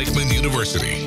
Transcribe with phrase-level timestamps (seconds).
[0.00, 1.06] Reichman University.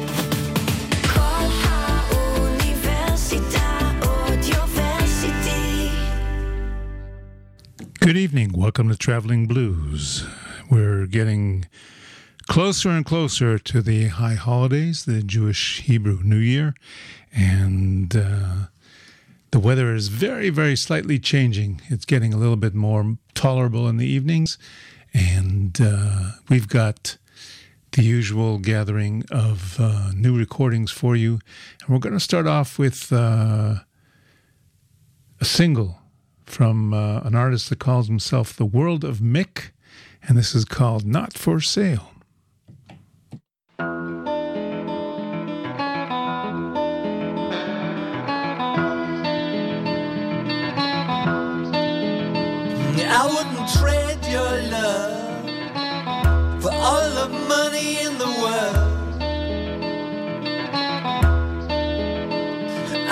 [7.99, 8.51] Good evening.
[8.51, 10.27] Welcome to Traveling Blues.
[10.69, 11.65] We're getting
[12.47, 16.75] closer and closer to the high holidays, the Jewish Hebrew New Year,
[17.33, 18.67] and uh,
[19.49, 21.81] the weather is very, very slightly changing.
[21.87, 24.59] It's getting a little bit more tolerable in the evenings,
[25.15, 27.17] and uh, we've got
[27.93, 31.39] the usual gathering of uh, new recordings for you.
[31.81, 33.75] And we're going to start off with uh,
[35.39, 35.99] a single
[36.45, 39.69] from uh, an artist that calls himself The World of Mick,
[40.27, 42.09] and this is called Not for Sale.
[53.15, 55.22] I wouldn't trade your love
[56.83, 59.21] all the money in the world.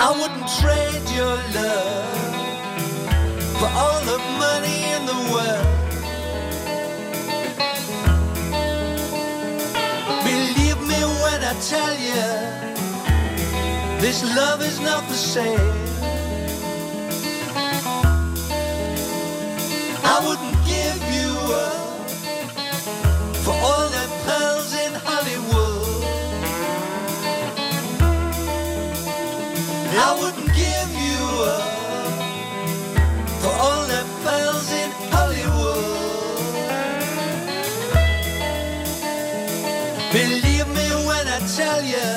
[0.06, 2.20] I wouldn't trade your love
[3.60, 5.70] for all the money in the world.
[10.30, 12.28] Believe me when I tell you,
[14.02, 15.76] this love is not for sale.
[20.14, 21.81] I wouldn't give you up
[40.12, 42.12] Believe me when I tell you,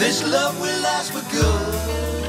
[0.00, 2.19] this love will last for good.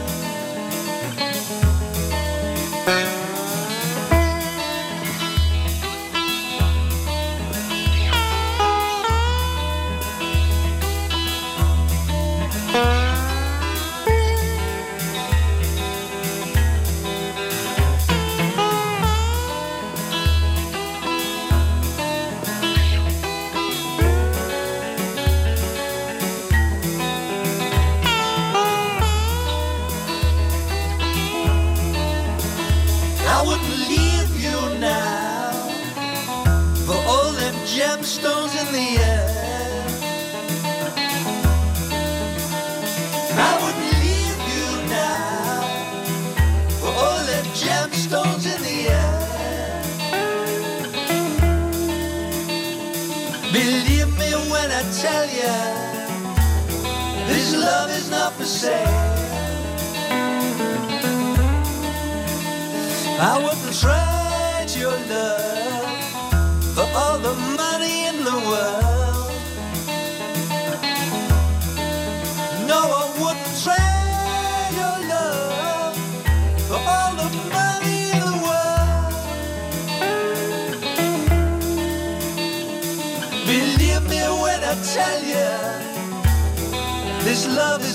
[63.23, 65.85] I wouldn't trade your love
[66.73, 69.31] for all the money in the world.
[72.65, 75.95] No, I wouldn't trade your love
[76.65, 79.13] for all the money in the world.
[83.45, 85.53] Believe me when I tell you,
[87.23, 87.90] this love is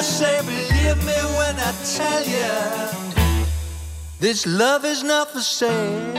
[0.00, 2.52] Say, believe me when I tell you,
[4.18, 6.14] this love is not for sale.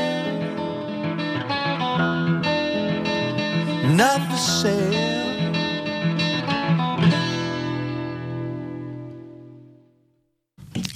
[3.96, 4.94] Not for sale.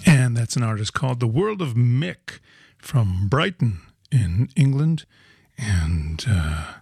[0.05, 2.39] And that's an artist called The World of Mick
[2.77, 3.81] from Brighton
[4.11, 5.05] in England.
[5.57, 6.73] And uh,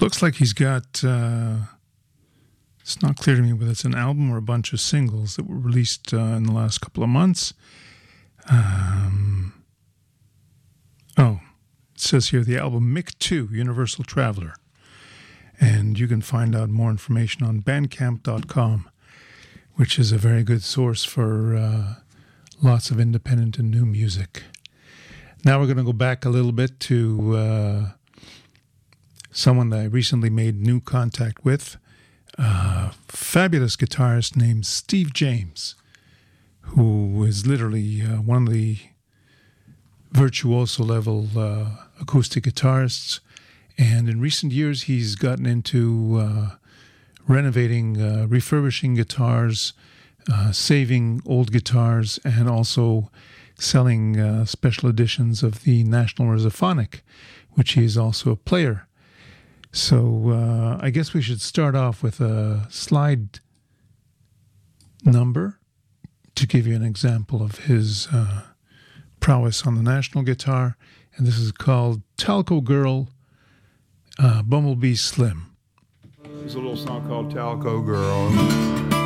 [0.00, 1.58] looks like he's got, uh,
[2.88, 5.46] it's not clear to me whether it's an album or a bunch of singles that
[5.46, 7.52] were released uh, in the last couple of months.
[8.50, 9.62] Um,
[11.18, 11.40] oh,
[11.94, 14.54] it says here the album Mick 2 Universal Traveler.
[15.60, 18.88] And you can find out more information on bandcamp.com,
[19.74, 21.94] which is a very good source for uh,
[22.62, 24.44] lots of independent and new music.
[25.44, 27.86] Now we're going to go back a little bit to uh,
[29.30, 31.76] someone that I recently made new contact with,
[32.38, 35.74] a fabulous guitarist named Steve James,
[36.60, 38.78] who is literally uh, one of the
[40.12, 41.70] virtuoso level uh,
[42.00, 43.20] acoustic guitarists.
[43.76, 46.56] And in recent years, he's gotten into uh,
[47.26, 49.72] renovating, uh, refurbishing guitars,
[50.32, 53.10] uh, saving old guitars, and also
[53.58, 57.00] selling uh, special editions of the National Resophonic,
[57.52, 58.87] which he is also a player.
[59.78, 63.38] So uh, I guess we should start off with a slide
[65.04, 65.60] number
[66.34, 68.42] to give you an example of his uh,
[69.20, 70.76] prowess on the national guitar,
[71.14, 73.10] and this is called Talco Girl,
[74.18, 75.54] uh, Bumblebee Slim.
[76.24, 78.97] There's a little song called Talco Girl.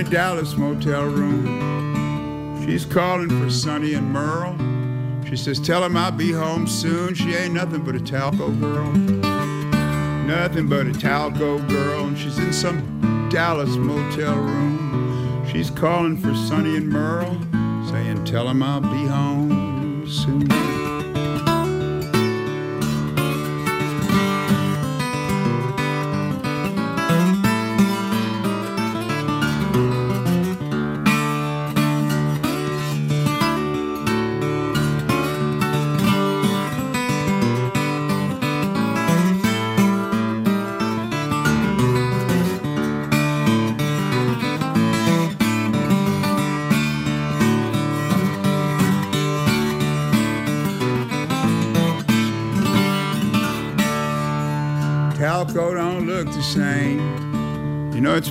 [0.00, 2.64] A Dallas motel room.
[2.64, 4.56] She's calling for Sonny and Merle.
[5.28, 7.12] She says, Tell him I'll be home soon.
[7.14, 8.90] She ain't nothing but a talco girl.
[10.26, 12.06] Nothing but a talco girl.
[12.06, 15.46] And she's in some Dallas motel room.
[15.52, 17.38] She's calling for Sonny and Merle,
[17.90, 20.59] saying, Tell him I'll be home soon.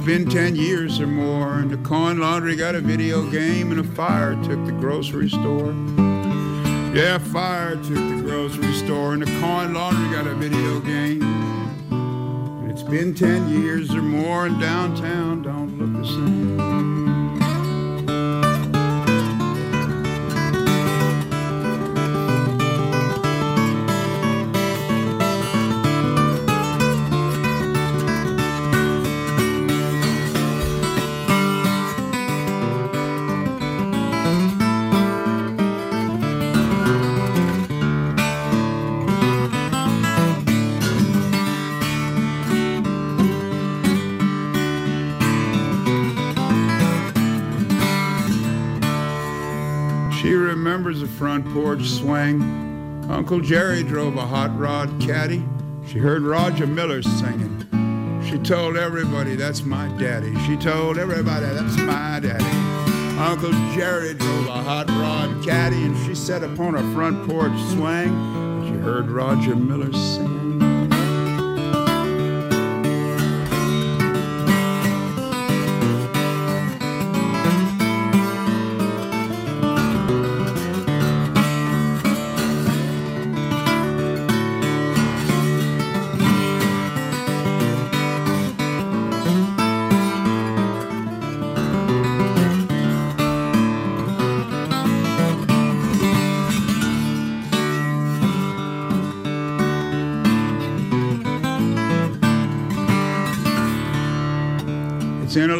[0.10, 0.38] Been mm-hmm.
[0.40, 4.34] 10 years or more, and the coin laundry got a video game, and a fire
[4.44, 5.72] took the grocery store.
[6.96, 11.22] Yeah, fire took the grocery store, and the coin laundry got a video game.
[11.92, 16.39] And it's been 10 years or more, and downtown don't look the same.
[51.42, 52.42] Front porch swing.
[53.10, 55.44] Uncle Jerry drove a hot rod caddy.
[55.88, 57.66] She heard Roger Miller singing.
[58.30, 60.38] She told everybody, that's my daddy.
[60.46, 62.44] She told everybody, that's my daddy.
[63.18, 68.10] Uncle Jerry drove a hot rod caddy and she sat upon a front porch swing.
[68.68, 69.92] She heard Roger Miller.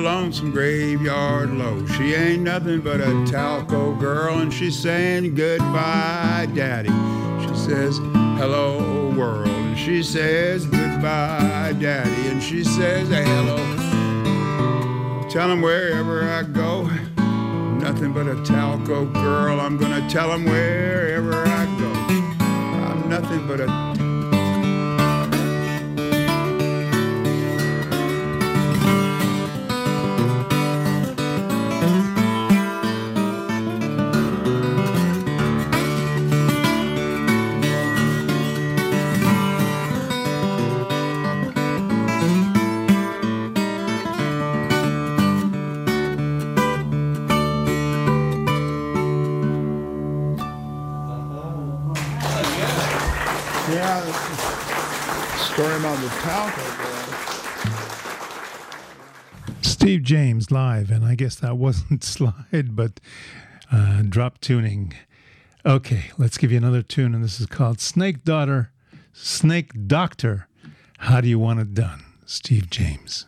[0.10, 1.86] Lonesome graveyard low.
[1.86, 6.90] She ain't nothing but a talco girl, and she's saying goodbye, Daddy.
[7.48, 8.00] She says,
[8.40, 9.48] hello, world.
[9.48, 12.28] And she says, goodbye, Daddy.
[12.28, 13.58] And she says, hello.
[15.30, 16.90] Tell him wherever I go,
[17.78, 19.60] nothing but a talco girl.
[19.60, 21.92] I'm gonna tell him wherever I go.
[22.84, 23.68] I'm nothing but a
[59.62, 63.00] Steve James live, and I guess that wasn't slide, but
[63.72, 64.94] uh, drop tuning.
[65.66, 68.72] Okay, let's give you another tune, and this is called Snake Daughter,
[69.14, 70.48] Snake Doctor.
[71.00, 72.04] How do you want it done?
[72.26, 73.26] Steve James.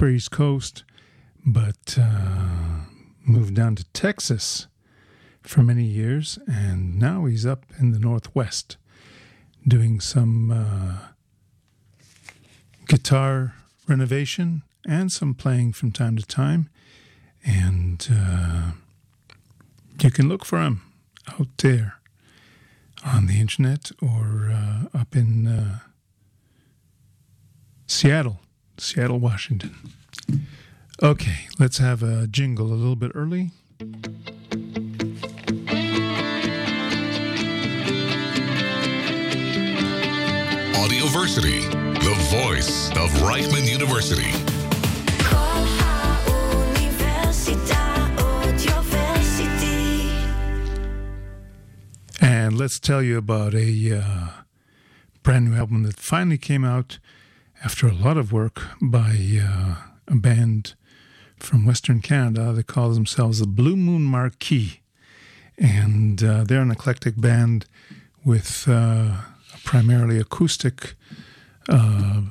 [0.00, 0.82] Upper East Coast,
[1.44, 2.86] but uh,
[3.22, 4.66] moved down to Texas
[5.42, 8.78] for many years, and now he's up in the Northwest
[9.68, 11.08] doing some uh,
[12.88, 13.52] guitar
[13.86, 16.70] renovation and some playing from time to time.
[17.44, 18.70] And uh,
[20.02, 20.80] you can look for him
[21.28, 21.96] out there
[23.04, 25.46] on the internet or uh, up in.
[25.46, 25.78] Uh,
[27.86, 28.38] Seattle,
[28.80, 29.76] Seattle, Washington.
[31.02, 33.50] Okay, let's have a jingle a little bit early.
[40.74, 41.60] Audioversity,
[42.00, 44.32] the voice of Reichman University.
[52.22, 54.28] And let's tell you about a uh,
[55.22, 56.98] brand new album that finally came out
[57.62, 59.74] after a lot of work by uh,
[60.08, 60.74] a band
[61.36, 62.52] from Western Canada.
[62.52, 64.80] They call themselves the Blue Moon Marquee.
[65.58, 67.66] And uh, they're an eclectic band
[68.24, 69.22] with uh,
[69.64, 70.94] primarily acoustic
[71.68, 72.22] uh,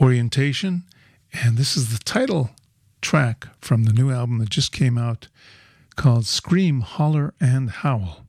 [0.00, 0.84] orientation.
[1.32, 2.50] And this is the title
[3.00, 5.28] track from the new album that just came out
[5.96, 8.24] called Scream, Holler, and Howl.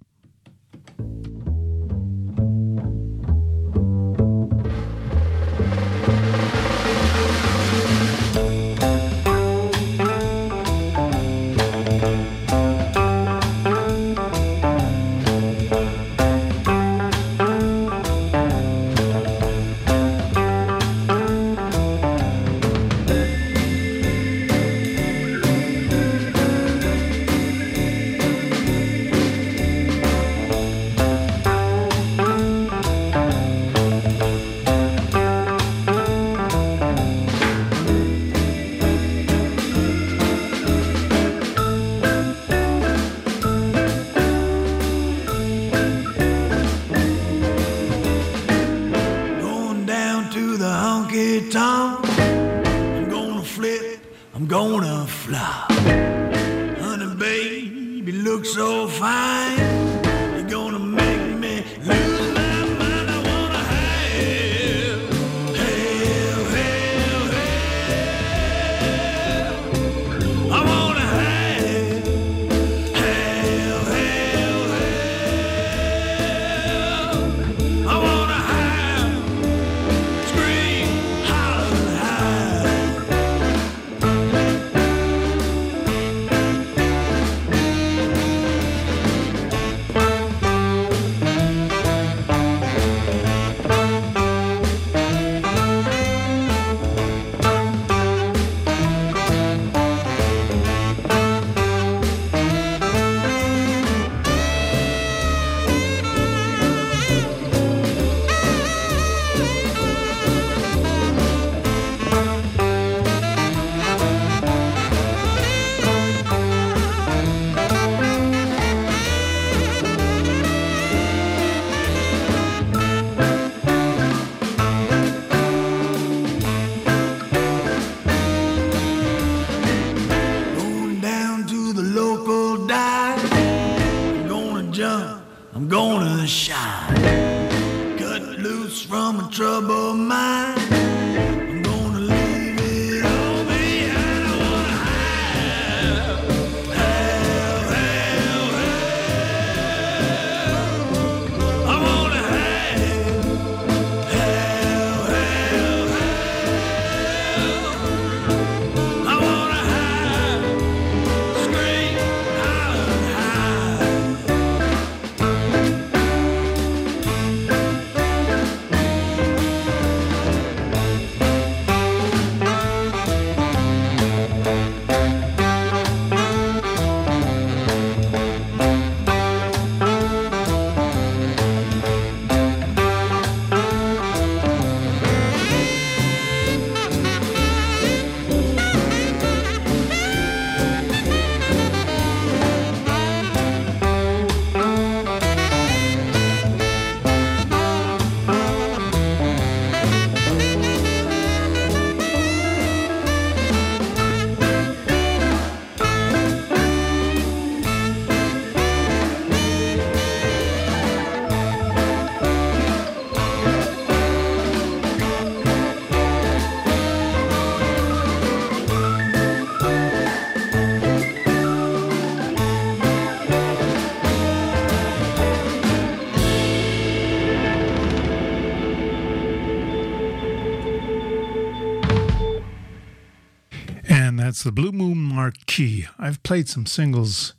[234.41, 235.85] That's the Blue Moon Marquee.
[235.99, 237.35] I've played some singles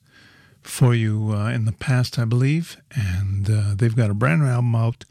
[0.63, 4.47] for you uh, in the past, I believe, and uh, they've got a brand new
[4.47, 5.05] album out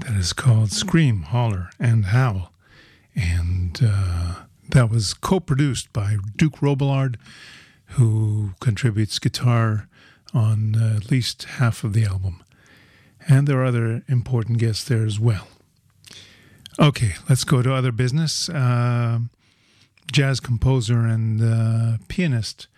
[0.00, 2.52] that is called Scream, Holler, and Howl.
[3.16, 4.34] And uh,
[4.68, 7.16] that was co produced by Duke Robillard,
[7.96, 9.88] who contributes guitar
[10.34, 12.44] on uh, at least half of the album.
[13.26, 15.48] And there are other important guests there as well.
[16.78, 18.50] Okay, let's go to other business.
[20.12, 22.68] Jazz composer and uh, pianist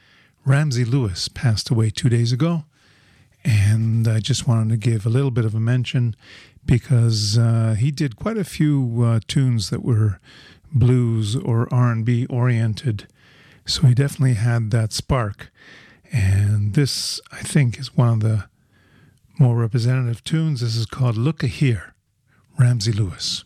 [0.45, 2.65] Ramsey Lewis passed away two days ago,
[3.45, 6.15] and I just wanted to give a little bit of a mention
[6.65, 10.21] because uh, he did quite a few uh, tunes that were
[10.73, 13.07] blues or R&B oriented.
[13.65, 15.51] So he definitely had that spark,
[16.13, 18.45] and this I think is one of the
[19.39, 20.61] more representative tunes.
[20.61, 21.95] This is called "Look a Here,"
[22.59, 23.45] Ramsey Lewis.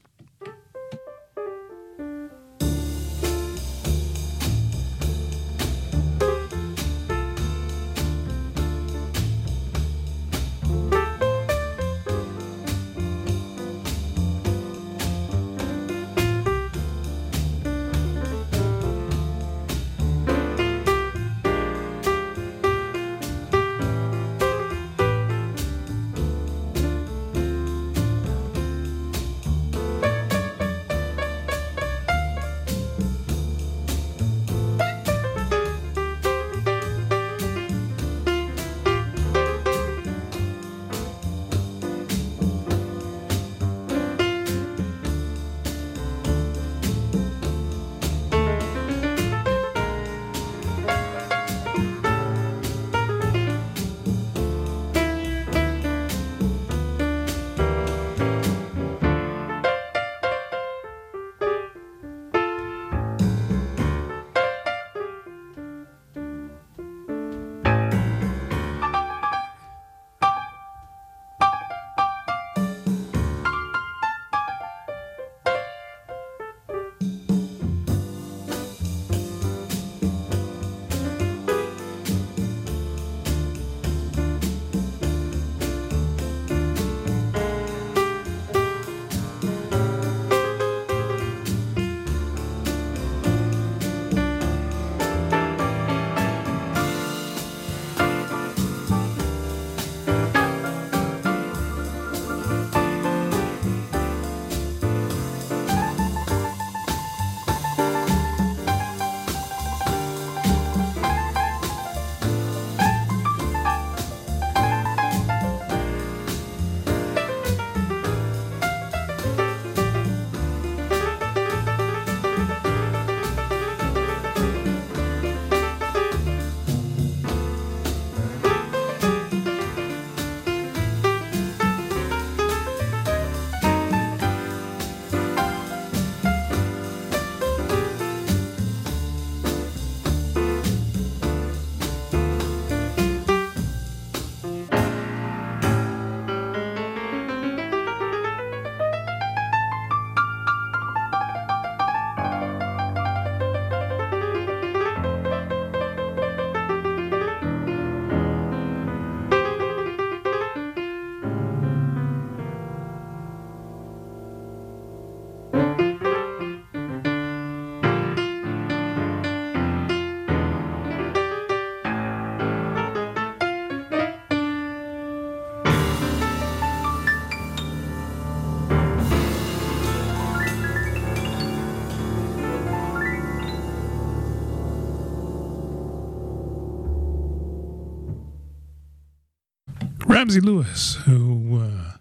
[190.30, 191.96] Ramsey Lewis, who uh,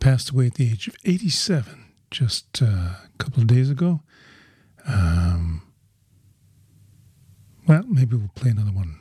[0.00, 4.00] passed away at the age of 87 just uh, a couple of days ago.
[4.86, 5.60] Um,
[7.68, 9.00] well, maybe we'll play another one.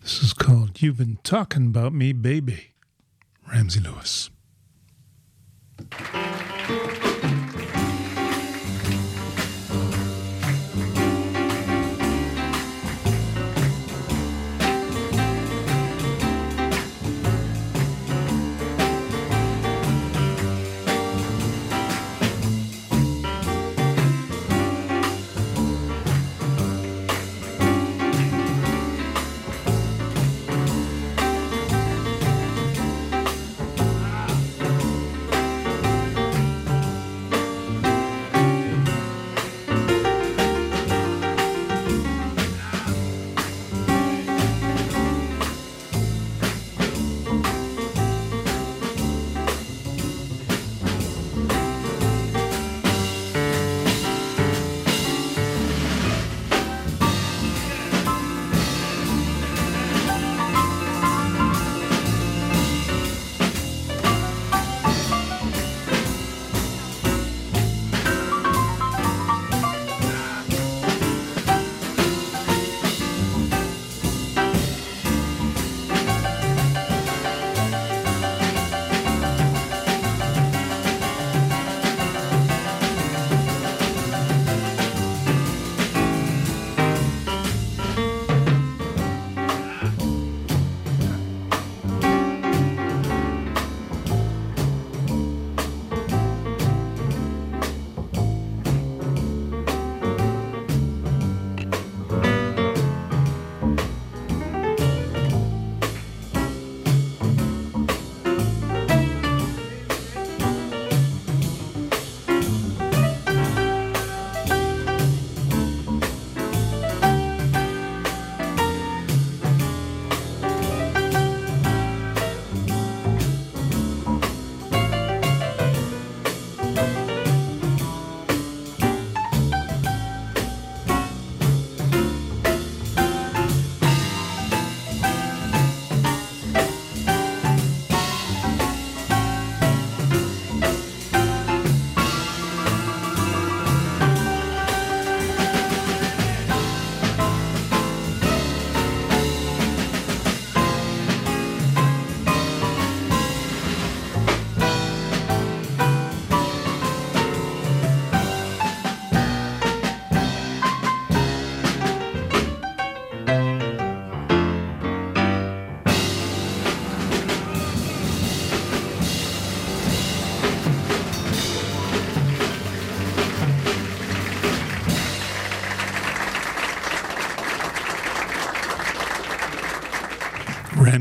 [0.00, 2.70] This is called You've Been Talking About Me, Baby.
[3.48, 4.30] Ramsey Lewis.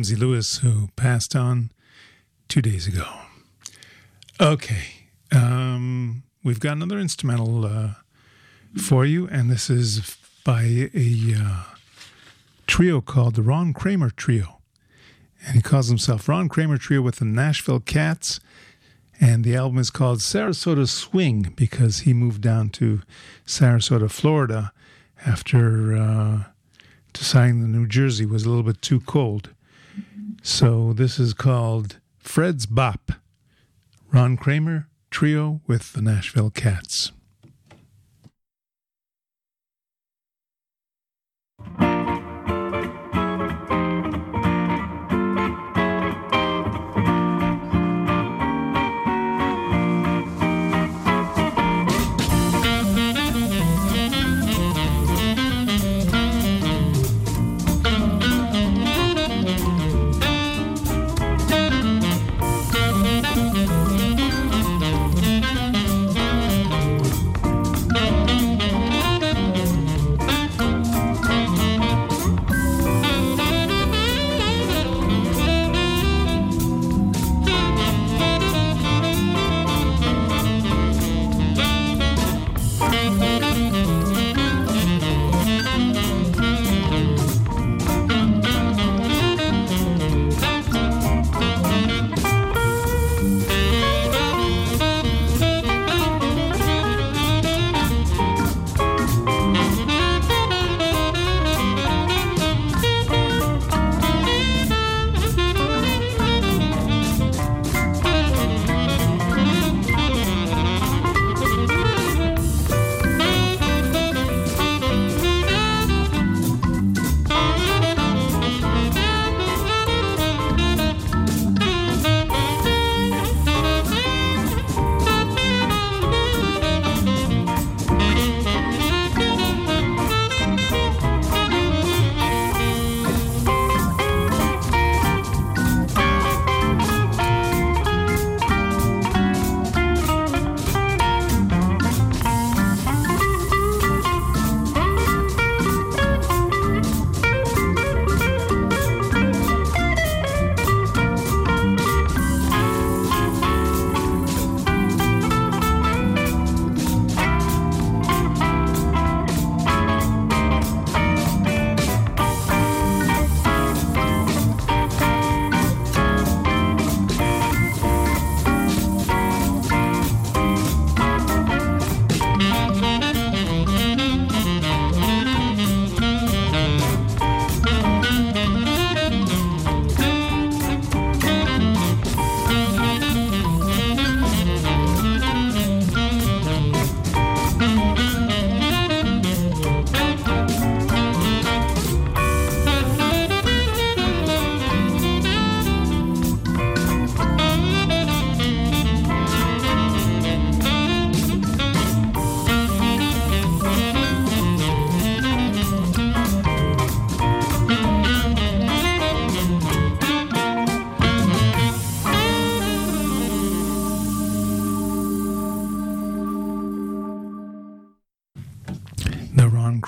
[0.09, 1.69] Ramsey Lewis, who passed on
[2.47, 3.05] two days ago.
[4.41, 7.89] Okay, um, we've got another instrumental uh,
[8.75, 11.63] for you, and this is by a uh,
[12.65, 14.61] trio called the Ron Kramer Trio.
[15.45, 18.39] And he calls himself Ron Kramer Trio with the Nashville Cats.
[19.21, 23.03] And the album is called Sarasota Swing because he moved down to
[23.45, 24.73] Sarasota, Florida
[25.23, 26.43] after uh,
[27.13, 29.51] deciding that New Jersey was a little bit too cold.
[30.49, 33.11] So this is called Fred's Bop.
[34.11, 37.11] Ron Kramer Trio with the Nashville Cats.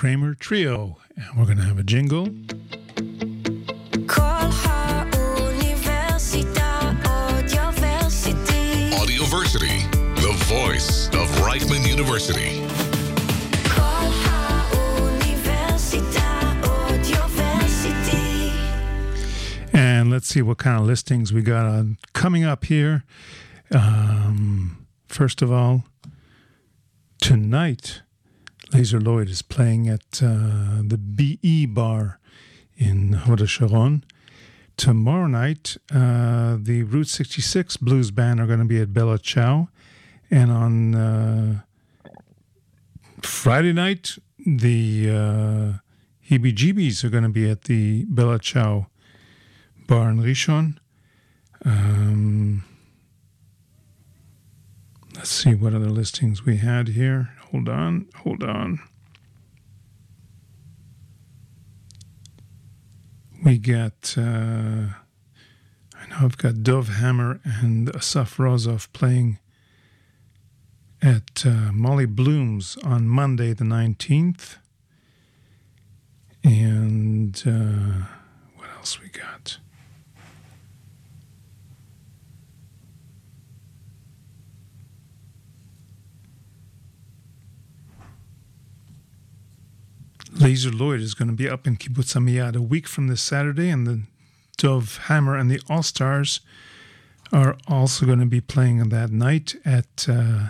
[0.01, 0.97] Kramer Trio.
[1.15, 2.25] And we're going to have a jingle.
[7.85, 8.89] Audioversity.
[8.93, 12.65] Audioversity, the voice of Reichman University.
[13.69, 14.65] Kolla
[15.19, 18.55] Universita Audioversity.
[19.71, 23.03] And let's see what kind of listings we got on coming up here.
[23.69, 25.83] Um, first of all,
[27.19, 28.01] tonight,
[28.71, 32.19] Lazer Lloyd is playing at uh, the BE Bar
[32.77, 34.05] in Hod Sharon.
[34.77, 39.67] Tomorrow night, uh, the Route 66 Blues Band are going to be at Bella Chow.
[40.31, 41.61] And on uh,
[43.21, 45.73] Friday night, the uh,
[46.29, 48.87] Heebie Jeebies are going to be at the Bella Chow
[49.87, 50.77] Bar in Rishon.
[51.65, 52.63] Um,
[55.15, 57.31] let's see what other listings we had here.
[57.51, 58.79] Hold on, hold on.
[63.43, 64.21] We got, uh,
[65.95, 69.39] I know I've got Dov Hammer and Asaf Rozov playing
[71.01, 74.57] at uh, Molly Bloom's on Monday the 19th.
[76.43, 78.05] And uh,
[78.55, 79.30] what else we got?
[90.41, 93.69] Lazer Lloyd is going to be up in Kibbutz Amiyad a week from this Saturday,
[93.69, 94.01] and the
[94.57, 96.39] Dov Hammer and the All Stars
[97.31, 100.49] are also going to be playing that night at uh,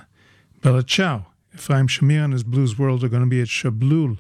[0.62, 4.20] Bella I'm Shamir and his Blues World are going to be at Shablul.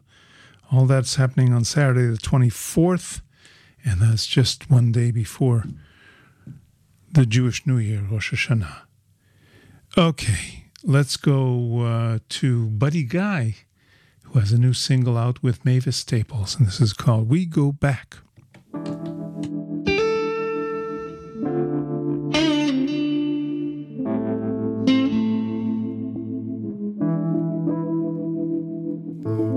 [0.73, 3.21] All that's happening on Saturday, the 24th,
[3.85, 5.63] and that's just one day before
[7.13, 8.81] the Jewish New Year, Rosh Hashanah.
[9.97, 13.55] Okay, let's go uh, to Buddy Guy
[14.31, 17.71] who has a new single out with Mavis Staples, and this is called We Go
[17.71, 18.17] Back.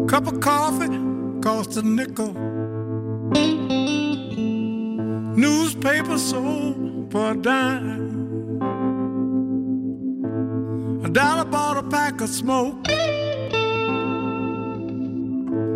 [0.08, 0.88] Cup of coffee
[1.40, 2.32] cost a nickel.
[5.36, 8.14] Newspaper sold for a dime.
[11.04, 12.76] A dollar bought a pack of smoke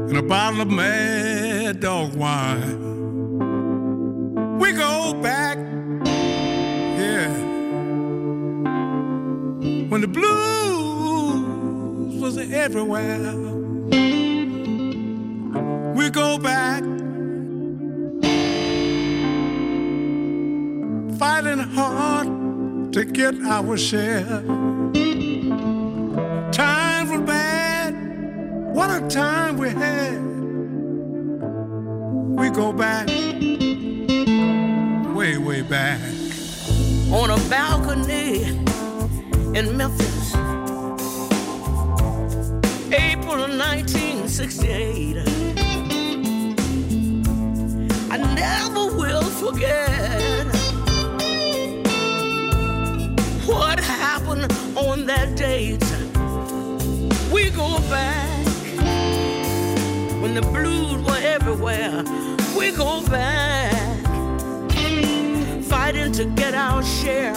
[0.09, 2.79] and a bottle of mad dog wine.
[4.59, 5.59] We go back,
[6.99, 7.29] yeah,
[9.91, 11.43] when the blues
[12.23, 13.35] was everywhere.
[15.95, 16.83] We go back,
[21.19, 24.43] fighting hard to get our share.
[28.89, 30.19] What a time we had.
[32.41, 33.07] We go back,
[35.15, 36.01] way, way back.
[37.13, 38.45] on a balcony
[39.59, 40.35] in Memphis.
[42.91, 45.17] April of 1968.
[48.11, 50.47] I never will forget
[53.47, 55.85] what happened on that date.
[57.31, 58.28] We go back
[60.41, 62.05] the blues were everywhere.
[62.57, 63.73] We go back
[65.65, 67.35] fighting to get our share.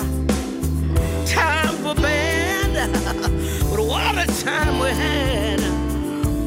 [1.25, 2.93] Time for band,
[3.71, 5.59] but what a time we had.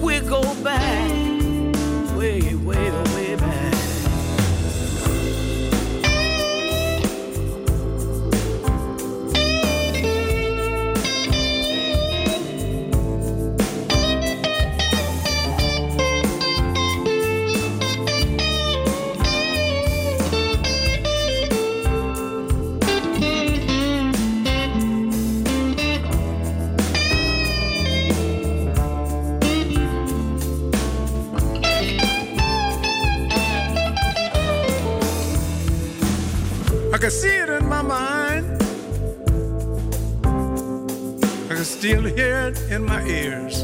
[0.01, 1.04] We go back,
[41.85, 43.63] still hear it in my ears.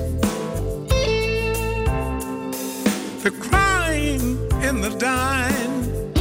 [3.22, 6.12] The crying in the dying.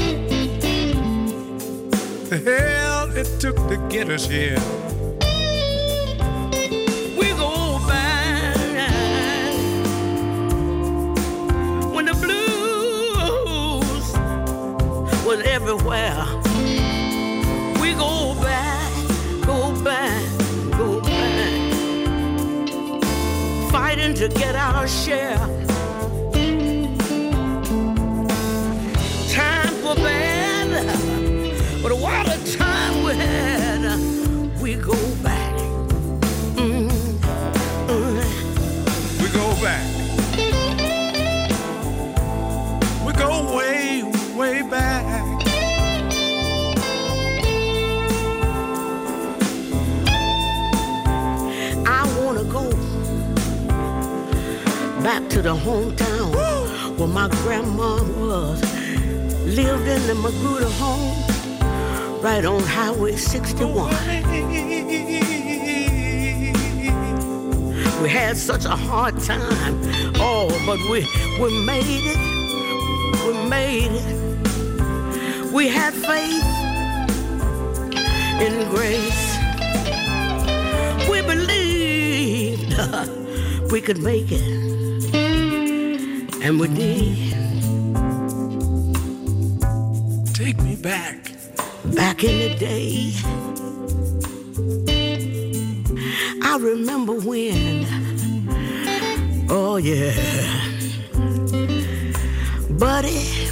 [2.29, 4.78] The hell it took to get us here.
[55.15, 56.29] Back to the hometown
[56.99, 58.61] where my grandma was.
[59.43, 61.17] Lived in the Magruder home,
[62.21, 63.89] right on Highway 61.
[68.03, 69.81] We had such a hard time.
[70.17, 70.99] Oh, but we
[71.41, 72.21] we made it.
[73.25, 75.51] We made it.
[75.51, 76.49] We had faith
[78.45, 79.25] in grace.
[81.09, 82.75] We believed
[83.71, 84.68] we could make it.
[86.41, 87.33] And we did.
[90.33, 91.31] Take me back.
[91.93, 93.13] Back in the day.
[96.41, 97.85] I remember when.
[99.49, 100.13] Oh, yeah.
[102.69, 103.49] Buddy,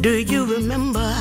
[0.00, 1.12] do you remember?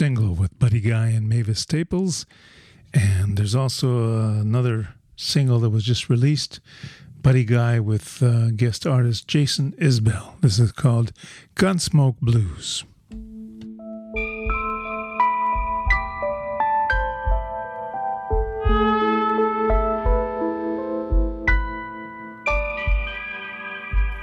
[0.00, 2.24] Single with Buddy Guy and Mavis Staples.
[2.94, 6.58] And there's also another single that was just released
[7.20, 10.40] Buddy Guy with uh, guest artist Jason Isbell.
[10.40, 11.12] This is called
[11.54, 12.82] Gunsmoke Blues.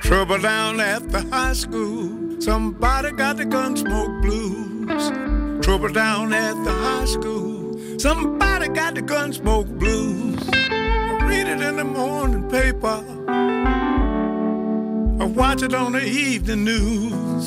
[0.01, 2.41] Trouble down at the high school.
[2.41, 5.46] Somebody got the gunsmoke blues.
[5.67, 7.99] Trouble down at the high school.
[7.99, 10.39] Somebody got the gunsmoke blues.
[10.53, 13.03] I read it in the morning paper.
[15.21, 17.45] I watch it on the evening news.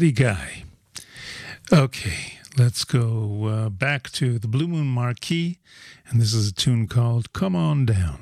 [0.00, 0.64] Guy.
[1.70, 5.58] Okay, let's go uh, back to the Blue Moon Marquee.
[6.08, 8.18] And this is a tune called Come On Down.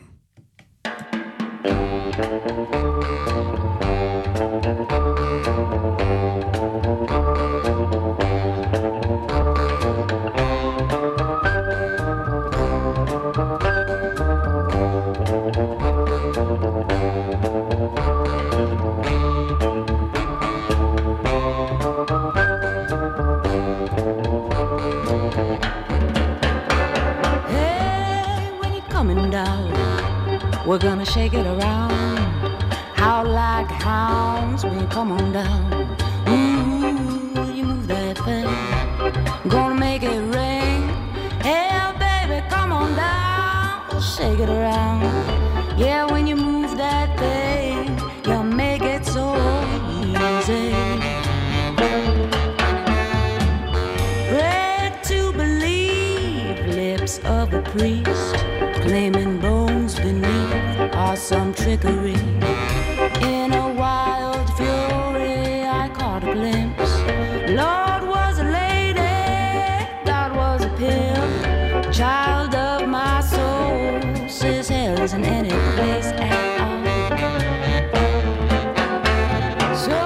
[30.68, 32.18] We're gonna shake it around.
[32.94, 35.72] How like hounds you come on down.
[36.28, 39.48] Ooh, you move that thing.
[39.48, 40.90] Gonna make it ring.
[41.40, 43.98] Hey, baby, come on down.
[43.98, 45.04] Shake it around.
[45.78, 49.24] Yeah, when you move that thing, you make it so
[49.90, 50.74] easy.
[54.36, 58.34] Read to believe, lips of a priest,
[58.82, 59.37] claiming
[61.68, 62.14] trickery.
[63.20, 66.92] In a wild fury, I caught a glimpse.
[67.50, 69.16] Lord was a lady,
[70.06, 74.00] God was a pimp, child of my soul.
[74.30, 76.84] Says hell isn't any place at all.
[79.76, 79.98] So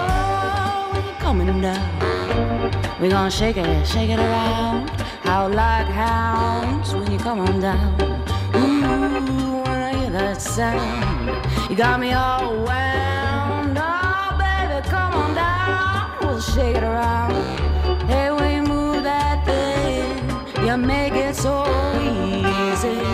[1.06, 3.00] you're coming down.
[3.00, 4.90] We gonna shake it, shake it around.
[5.22, 8.00] How like hounds when you come on down.
[8.56, 11.21] Ooh, when I hear that sound,
[11.72, 13.78] you got me all wound.
[13.80, 16.18] Oh, baby, come on down.
[16.20, 17.32] We'll shake it around.
[18.10, 21.64] Hey, you move that thing, you make it so
[21.98, 23.11] easy.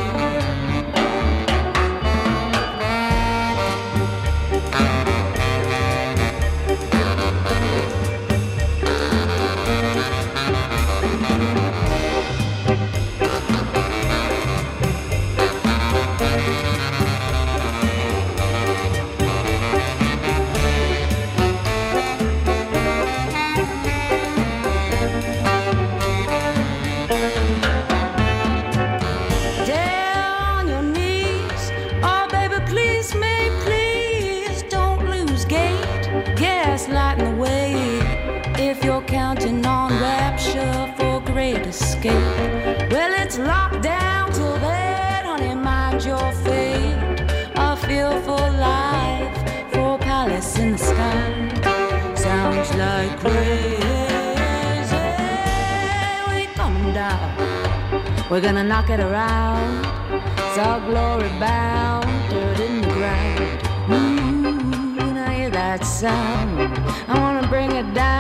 [58.31, 59.87] We're gonna knock it around.
[60.13, 63.63] It's all glory bound, dirt in the ground.
[63.91, 66.61] Ooh, when I hear that sound,
[67.09, 68.18] I wanna bring it down.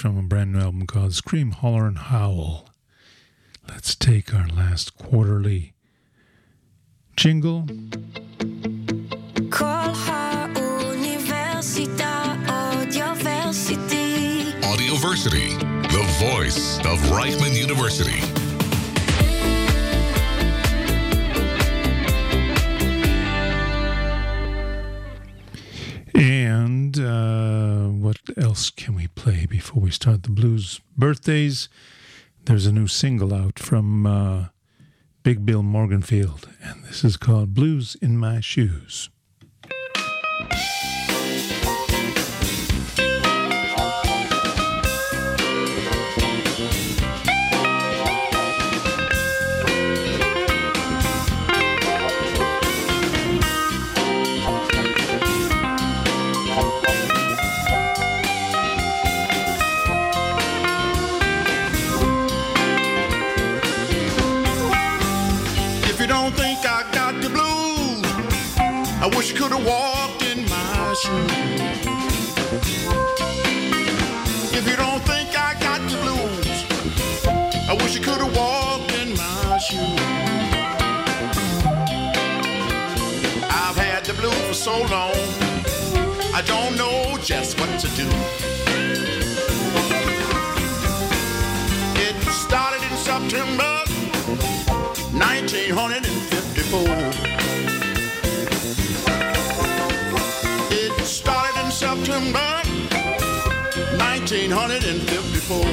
[0.00, 2.70] From a brand new album called Scream, Holler, and Howl.
[3.68, 5.74] Let's take our last quarterly
[7.16, 7.66] jingle.
[9.50, 14.52] Kolla Universita Audioversity.
[14.62, 15.58] Audioversity,
[15.92, 18.22] the voice of Reichman University.
[26.14, 31.68] And uh, what else can we play before we start the blues birthdays?
[32.46, 34.46] There's a new single out from uh,
[35.22, 39.10] Big Bill Morganfield, and this is called Blues in My Shoes.
[84.60, 85.16] So long.
[86.34, 88.06] I don't know just what to do.
[91.96, 93.84] It started in September
[95.16, 96.80] 1954.
[100.76, 102.60] It started in September
[103.96, 105.64] 1954.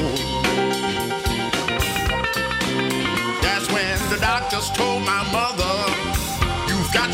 [3.41, 5.66] That's when the doctors told my mother,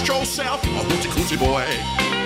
[0.07, 2.22] yourself a hoochie coochie boy.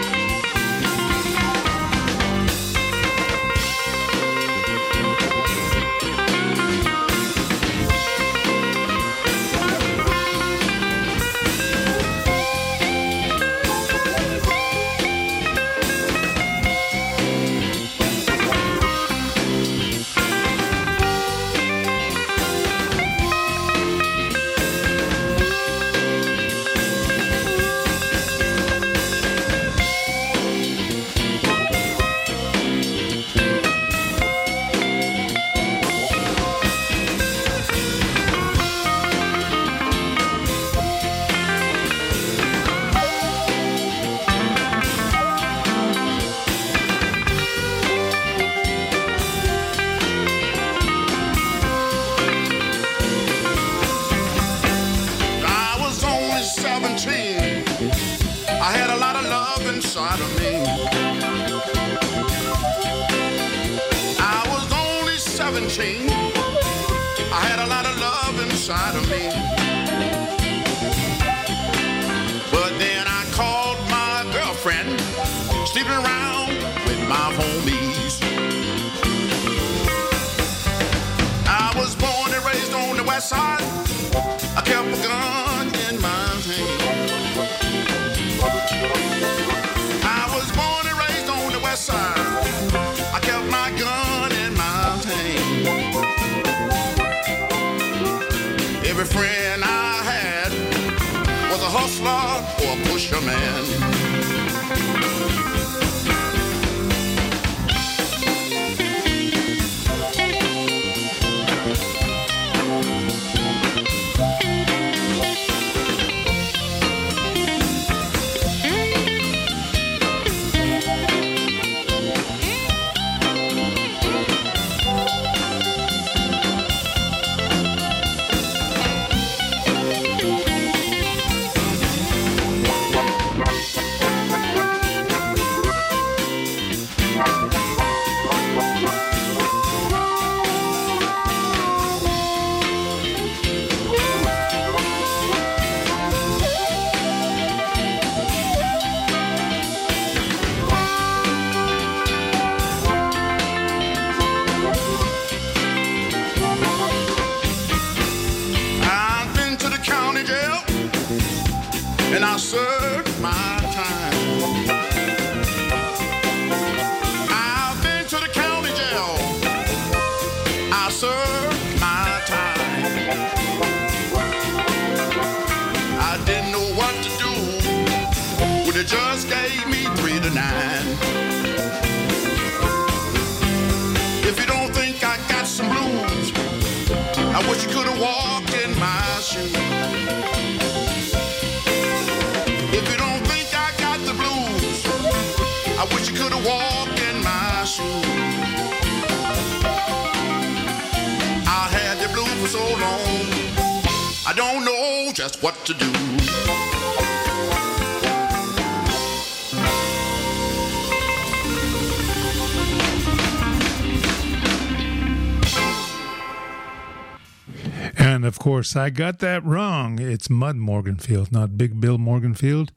[218.58, 220.00] Course, I got that wrong.
[220.00, 222.70] It's Mud Morganfield, not Big Bill Morganfield.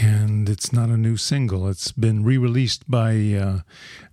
[0.00, 1.68] And it's not a new single.
[1.68, 3.58] It's been re released by uh,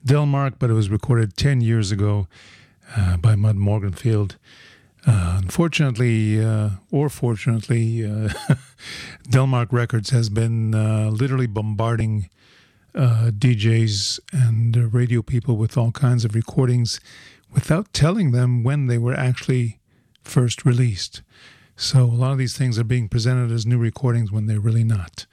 [0.06, 2.28] Delmark, but it was recorded 10 years ago
[2.98, 4.36] uh, by Mud Morganfield.
[5.08, 8.34] Uh, unfortunately, uh, or fortunately, uh,
[9.30, 12.28] Delmark Records has been uh, literally bombarding
[12.94, 17.00] uh, DJs and radio people with all kinds of recordings
[17.54, 19.79] without telling them when they were actually
[20.30, 21.22] first released.
[21.76, 24.84] So a lot of these things are being presented as new recordings when they're really
[24.84, 25.26] not.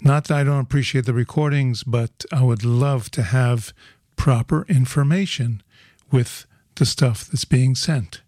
[0.00, 3.72] Not that I don't appreciate the recordings, but I would love to have
[4.16, 5.62] proper information
[6.10, 6.46] with
[6.76, 8.22] the stuff that's being sent.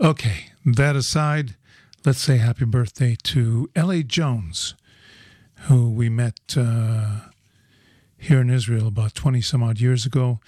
[0.00, 1.56] Okay, that aside,
[2.04, 4.02] let's say happy birthday to L.A.
[4.02, 4.74] Jones,
[5.66, 7.20] who we met uh,
[8.16, 10.40] here in Israel about 20 some odd years ago.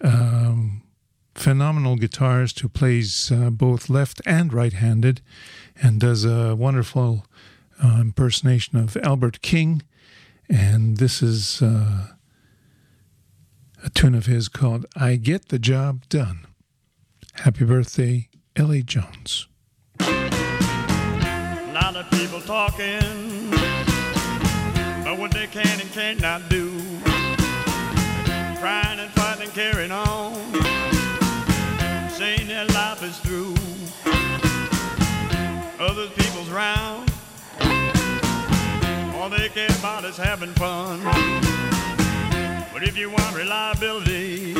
[0.00, 0.82] Um,
[1.34, 5.20] phenomenal guitarist who plays uh, both left and right handed
[5.80, 7.26] and does a wonderful
[7.82, 9.82] uh, impersonation of Albert King.
[10.48, 12.08] And this is uh,
[13.84, 16.46] a tune of his called I Get the Job Done.
[17.34, 18.82] Happy birthday, L.A.
[18.82, 19.48] Jones.
[20.00, 23.32] A lot of people talking
[25.22, 26.68] what they can and can't not do.
[28.58, 30.11] Crying and fighting carrying on,
[35.82, 37.12] Other people's round,
[39.16, 41.02] all they care about is having fun.
[42.72, 44.54] But if you want reliability,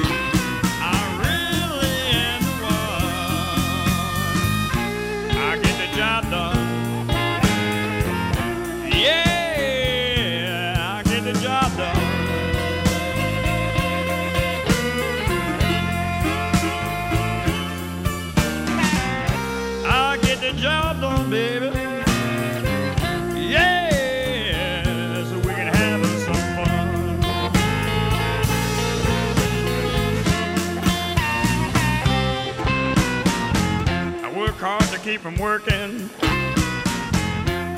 [35.22, 36.10] from working.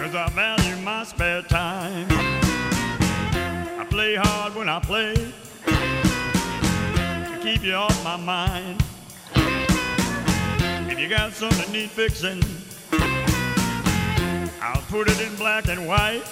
[0.01, 2.07] Cause I value my spare time.
[3.79, 5.15] I play hard when I play
[5.67, 8.83] to keep you off my mind.
[10.91, 12.43] If you got something need fixing,
[14.63, 16.25] I'll put it in black and white.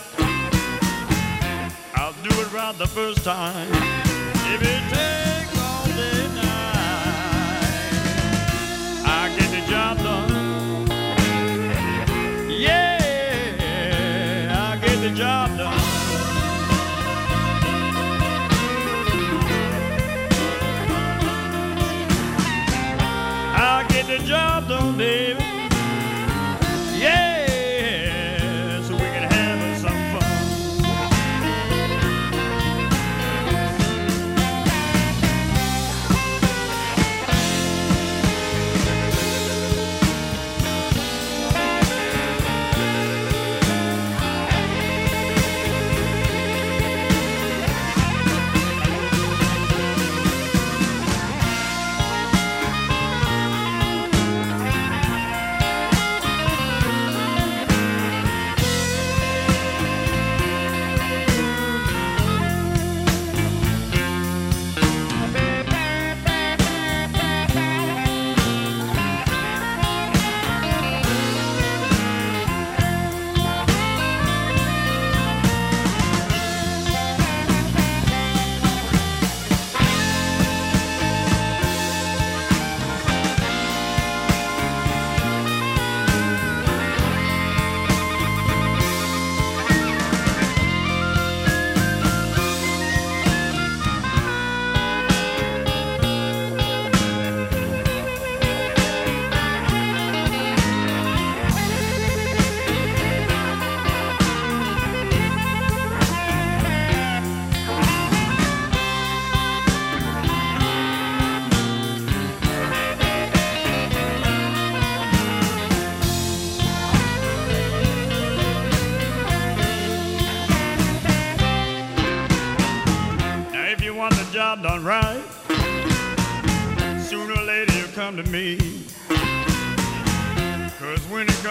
[1.95, 3.69] I'll do it right the first time.
[4.55, 5.32] If it takes
[24.03, 24.67] The job
[24.99, 25.32] baby.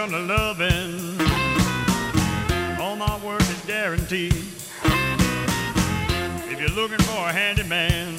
[0.02, 1.20] Comes to loving,
[2.80, 4.34] all my work is guaranteed.
[6.50, 8.18] If you're looking for a handyman,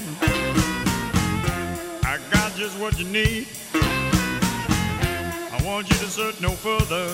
[2.05, 3.47] I got just what you need.
[3.73, 7.13] I want you to search no further.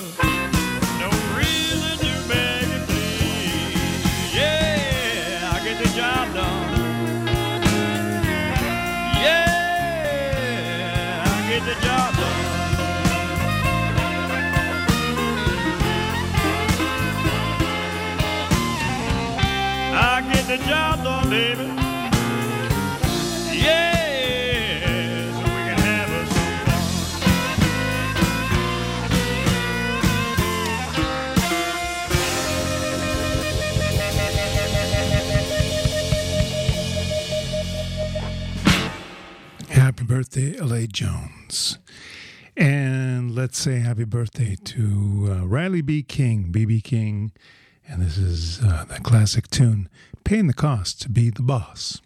[1.00, 3.74] No reason to beg and plead.
[4.32, 7.26] Yeah, I get the job done.
[9.20, 9.50] Yeah,
[11.26, 12.19] I get the job done.
[20.50, 21.64] The job done, baby.
[39.68, 40.88] Happy birthday, L.A.
[40.88, 41.78] Jones.
[42.56, 46.02] And let's say happy birthday to uh, Riley B.
[46.02, 46.80] King, B.B.
[46.80, 47.30] King,
[47.90, 49.88] And this is uh, the classic tune,
[50.22, 52.00] Paying the Cost to Be the Boss.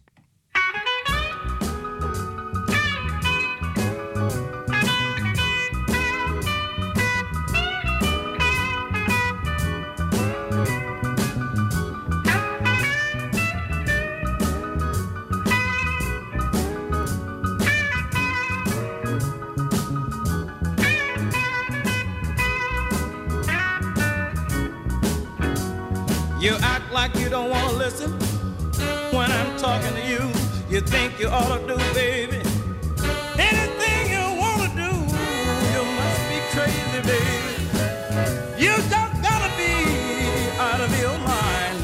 [26.45, 28.11] You act like you don't want to listen
[29.17, 30.31] when I'm talking to you.
[30.69, 32.37] You think you ought to do, baby.
[33.39, 34.91] Anything you want to do,
[35.73, 38.63] you must be crazy, baby.
[38.63, 39.73] You just gotta be
[40.61, 41.79] out of your mind.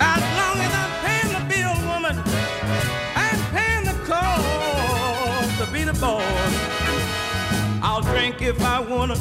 [0.00, 2.16] As long as I'm paying the bill, woman,
[3.16, 6.22] I'm paying the cost to be the boss.
[7.82, 9.16] I'll drink if I wanna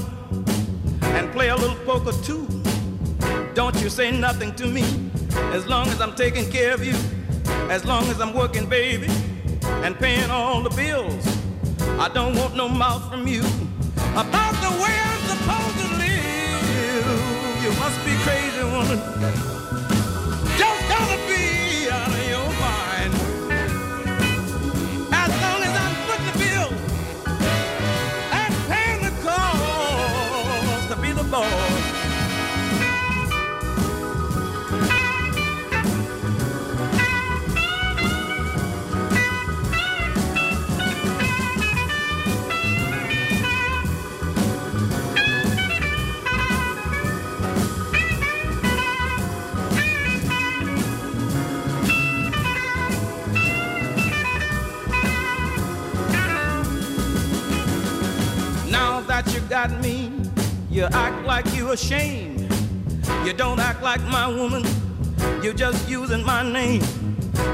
[1.02, 2.63] and play a little poker too.
[3.54, 4.84] Don't you say nothing to me
[5.54, 6.96] as long as I'm taking care of you,
[7.70, 9.08] as long as I'm working, baby,
[9.84, 11.24] and paying all the bills.
[12.00, 13.42] I don't want no mouth from you
[14.14, 17.64] about the way I'm supposed to live.
[17.64, 19.53] You must be crazy, woman.
[59.54, 60.12] Got me,
[60.72, 62.52] you act like you ashamed.
[63.24, 64.64] You don't act like my woman,
[65.44, 66.82] you're just using my name.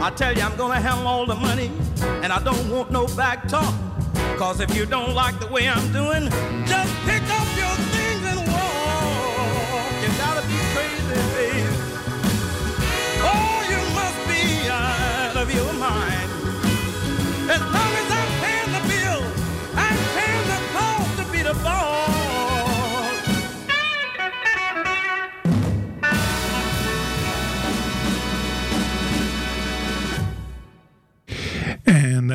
[0.01, 1.69] I tell you, I'm gonna have all the money,
[2.23, 3.75] and I don't want no back talk.
[4.37, 6.29] Cause if you don't like the way I'm doing,
[6.65, 7.18] just pick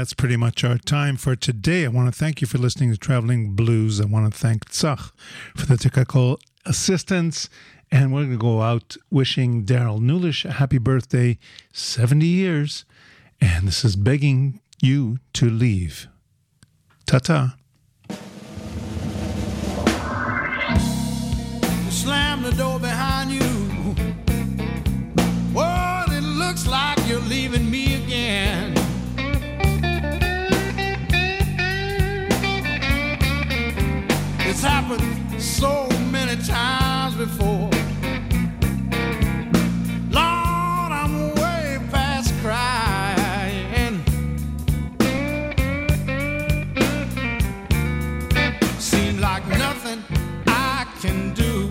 [0.05, 1.87] that's pretty much our time for today.
[1.87, 4.03] I want to thank you for listening to Traveling Blues.
[4.03, 5.13] I want to thank Tzach
[5.57, 7.49] for the technical assistance.
[7.91, 11.39] And we're going to go out wishing Daryl Newlish a happy birthday,
[11.73, 12.85] 70 years.
[13.41, 16.07] And this is begging you to leave.
[17.07, 17.57] Ta ta.
[21.89, 23.04] slam the door behind
[34.65, 37.71] happened so many times before.
[40.11, 44.03] Lord, I'm way past crying.
[48.79, 50.03] Seems like nothing
[50.47, 51.71] I can do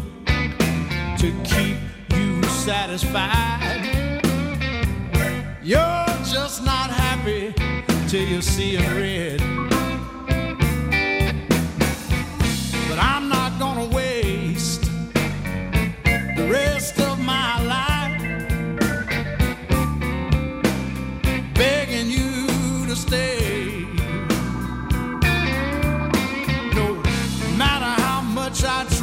[1.18, 1.78] to keep
[2.16, 3.82] you satisfied.
[5.64, 7.54] You're just not happy
[8.08, 9.53] till you see it red.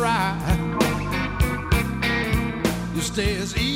[0.00, 0.34] Try,
[2.94, 3.69] you stay as you